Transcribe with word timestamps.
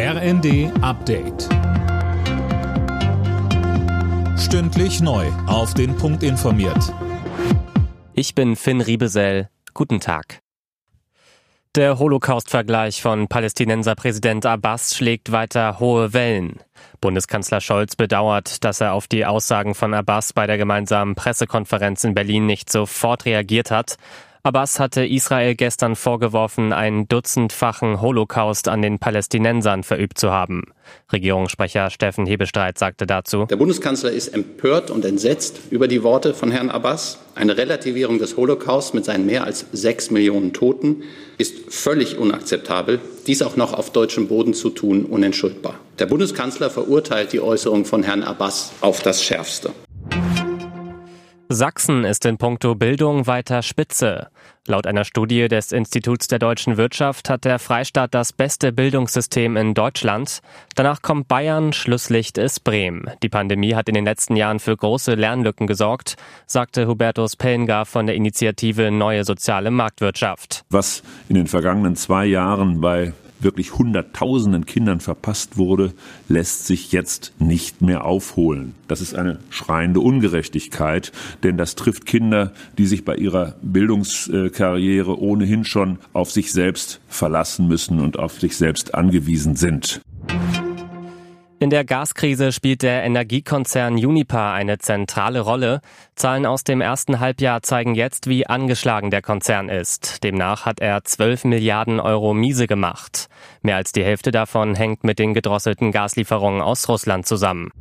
RND 0.00 0.70
Update. 0.80 1.48
Stündlich 4.38 5.00
neu. 5.00 5.26
Auf 5.48 5.74
den 5.74 5.96
Punkt 5.96 6.22
informiert. 6.22 6.94
Ich 8.12 8.36
bin 8.36 8.54
Finn 8.54 8.80
Riebesell. 8.80 9.48
Guten 9.74 9.98
Tag. 9.98 10.38
Der 11.74 11.98
Holocaust-Vergleich 11.98 13.02
von 13.02 13.26
Palästinenser-Präsident 13.26 14.46
Abbas 14.46 14.96
schlägt 14.96 15.32
weiter 15.32 15.80
hohe 15.80 16.12
Wellen. 16.12 16.60
Bundeskanzler 17.00 17.60
Scholz 17.60 17.96
bedauert, 17.96 18.62
dass 18.62 18.80
er 18.80 18.92
auf 18.92 19.08
die 19.08 19.26
Aussagen 19.26 19.74
von 19.74 19.94
Abbas 19.94 20.32
bei 20.32 20.46
der 20.46 20.58
gemeinsamen 20.58 21.16
Pressekonferenz 21.16 22.04
in 22.04 22.14
Berlin 22.14 22.46
nicht 22.46 22.70
sofort 22.70 23.24
reagiert 23.24 23.72
hat. 23.72 23.96
Abbas 24.48 24.80
hatte 24.80 25.04
Israel 25.04 25.54
gestern 25.54 25.94
vorgeworfen, 25.94 26.72
einen 26.72 27.06
dutzendfachen 27.06 28.00
Holocaust 28.00 28.68
an 28.68 28.80
den 28.80 28.98
Palästinensern 28.98 29.82
verübt 29.82 30.16
zu 30.16 30.30
haben. 30.30 30.62
Regierungssprecher 31.12 31.90
Steffen 31.90 32.24
Hebestreit 32.24 32.78
sagte 32.78 33.06
dazu, 33.06 33.44
Der 33.44 33.56
Bundeskanzler 33.56 34.10
ist 34.10 34.28
empört 34.28 34.90
und 34.90 35.04
entsetzt 35.04 35.60
über 35.68 35.86
die 35.86 36.02
Worte 36.02 36.32
von 36.32 36.50
Herrn 36.50 36.70
Abbas. 36.70 37.18
Eine 37.34 37.58
Relativierung 37.58 38.18
des 38.18 38.38
Holocaust 38.38 38.94
mit 38.94 39.04
seinen 39.04 39.26
mehr 39.26 39.44
als 39.44 39.66
sechs 39.72 40.10
Millionen 40.10 40.54
Toten 40.54 41.02
ist 41.36 41.70
völlig 41.70 42.16
unakzeptabel. 42.16 43.00
Dies 43.26 43.42
auch 43.42 43.56
noch 43.56 43.74
auf 43.74 43.90
deutschem 43.90 44.28
Boden 44.28 44.54
zu 44.54 44.70
tun, 44.70 45.04
unentschuldbar. 45.04 45.74
Der 45.98 46.06
Bundeskanzler 46.06 46.70
verurteilt 46.70 47.34
die 47.34 47.40
Äußerung 47.40 47.84
von 47.84 48.02
Herrn 48.02 48.22
Abbas 48.22 48.72
auf 48.80 49.02
das 49.02 49.22
Schärfste. 49.22 49.74
Sachsen 51.50 52.04
ist 52.04 52.26
in 52.26 52.36
puncto 52.36 52.74
Bildung 52.74 53.26
weiter 53.26 53.62
Spitze. 53.62 54.28
Laut 54.66 54.86
einer 54.86 55.06
Studie 55.06 55.48
des 55.48 55.72
Instituts 55.72 56.28
der 56.28 56.38
deutschen 56.38 56.76
Wirtschaft 56.76 57.30
hat 57.30 57.46
der 57.46 57.58
Freistaat 57.58 58.12
das 58.12 58.34
beste 58.34 58.70
Bildungssystem 58.70 59.56
in 59.56 59.72
Deutschland. 59.72 60.40
Danach 60.74 61.00
kommt 61.00 61.26
Bayern, 61.26 61.72
Schlusslicht 61.72 62.36
ist 62.36 62.64
Bremen. 62.64 63.10
Die 63.22 63.30
Pandemie 63.30 63.74
hat 63.74 63.88
in 63.88 63.94
den 63.94 64.04
letzten 64.04 64.36
Jahren 64.36 64.60
für 64.60 64.76
große 64.76 65.14
Lernlücken 65.14 65.66
gesorgt, 65.66 66.16
sagte 66.46 66.86
Hubertus 66.86 67.34
Pellengar 67.34 67.86
von 67.86 68.04
der 68.04 68.14
Initiative 68.14 68.90
Neue 68.90 69.24
Soziale 69.24 69.70
Marktwirtschaft. 69.70 70.66
Was 70.68 71.02
in 71.30 71.34
den 71.34 71.46
vergangenen 71.46 71.96
zwei 71.96 72.26
Jahren 72.26 72.82
bei 72.82 73.14
wirklich 73.40 73.78
Hunderttausenden 73.78 74.66
Kindern 74.66 75.00
verpasst 75.00 75.56
wurde, 75.56 75.92
lässt 76.28 76.66
sich 76.66 76.92
jetzt 76.92 77.32
nicht 77.38 77.82
mehr 77.82 78.04
aufholen. 78.04 78.74
Das 78.88 79.00
ist 79.00 79.14
eine 79.14 79.38
schreiende 79.50 80.00
Ungerechtigkeit, 80.00 81.12
denn 81.42 81.56
das 81.56 81.74
trifft 81.74 82.06
Kinder, 82.06 82.52
die 82.78 82.86
sich 82.86 83.04
bei 83.04 83.16
ihrer 83.16 83.54
Bildungskarriere 83.62 85.18
ohnehin 85.18 85.64
schon 85.64 85.98
auf 86.12 86.30
sich 86.30 86.52
selbst 86.52 87.00
verlassen 87.08 87.68
müssen 87.68 88.00
und 88.00 88.18
auf 88.18 88.40
sich 88.40 88.56
selbst 88.56 88.94
angewiesen 88.94 89.56
sind. 89.56 90.00
In 91.60 91.70
der 91.70 91.84
Gaskrise 91.84 92.52
spielt 92.52 92.82
der 92.82 93.02
Energiekonzern 93.02 93.94
Uniper 93.94 94.52
eine 94.52 94.78
zentrale 94.78 95.40
Rolle. 95.40 95.80
Zahlen 96.14 96.46
aus 96.46 96.62
dem 96.62 96.80
ersten 96.80 97.18
Halbjahr 97.18 97.62
zeigen 97.62 97.96
jetzt, 97.96 98.28
wie 98.28 98.46
angeschlagen 98.46 99.10
der 99.10 99.22
Konzern 99.22 99.68
ist. 99.68 100.22
Demnach 100.22 100.66
hat 100.66 100.78
er 100.78 101.02
12 101.02 101.46
Milliarden 101.46 101.98
Euro 101.98 102.32
miese 102.32 102.68
gemacht. 102.68 103.28
Mehr 103.60 103.74
als 103.74 103.90
die 103.90 104.04
Hälfte 104.04 104.30
davon 104.30 104.76
hängt 104.76 105.02
mit 105.02 105.18
den 105.18 105.34
gedrosselten 105.34 105.90
Gaslieferungen 105.90 106.62
aus 106.62 106.88
Russland 106.88 107.26
zusammen. 107.26 107.72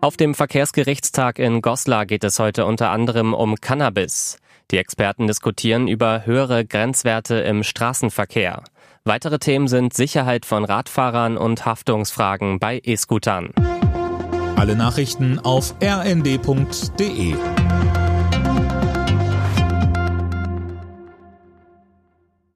Auf 0.00 0.16
dem 0.16 0.32
Verkehrsgerichtstag 0.34 1.40
in 1.40 1.62
Goslar 1.62 2.06
geht 2.06 2.22
es 2.22 2.38
heute 2.38 2.64
unter 2.64 2.90
anderem 2.90 3.34
um 3.34 3.56
Cannabis. 3.56 4.38
Die 4.70 4.78
Experten 4.78 5.26
diskutieren 5.26 5.88
über 5.88 6.26
höhere 6.26 6.64
Grenzwerte 6.64 7.36
im 7.40 7.64
Straßenverkehr. 7.64 8.62
Weitere 9.06 9.38
Themen 9.38 9.68
sind 9.68 9.94
Sicherheit 9.94 10.44
von 10.44 10.64
Radfahrern 10.64 11.36
und 11.36 11.64
Haftungsfragen 11.64 12.58
bei 12.58 12.80
E-Scootern. 12.82 13.50
Alle 14.56 14.74
Nachrichten 14.74 15.38
auf 15.38 15.76
rnd.de 15.80 17.36